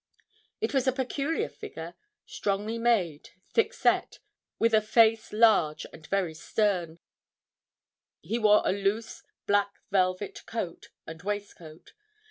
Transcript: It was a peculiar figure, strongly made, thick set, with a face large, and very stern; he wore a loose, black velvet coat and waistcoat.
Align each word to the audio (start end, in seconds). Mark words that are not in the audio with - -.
It 0.61 0.73
was 0.73 0.87
a 0.87 0.91
peculiar 0.93 1.47
figure, 1.47 1.93
strongly 2.25 2.79
made, 2.79 3.29
thick 3.53 3.71
set, 3.71 4.17
with 4.57 4.73
a 4.73 4.81
face 4.81 5.31
large, 5.31 5.85
and 5.93 6.07
very 6.07 6.33
stern; 6.33 6.97
he 8.19 8.39
wore 8.39 8.63
a 8.65 8.71
loose, 8.73 9.21
black 9.45 9.75
velvet 9.91 10.43
coat 10.47 10.89
and 11.05 11.21
waistcoat. 11.21 11.93